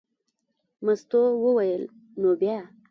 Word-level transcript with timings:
مستو 0.85 1.21
وویل: 1.43 1.83
نو 2.21 2.29
بیا. 2.39 2.59